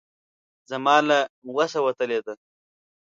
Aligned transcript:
زما 0.69 0.95
له 1.09 1.17
وسه 1.57 1.79
وتلې 1.87 2.19
ده. 2.25 2.33